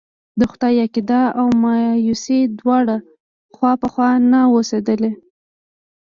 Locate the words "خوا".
3.55-3.71, 3.93-4.09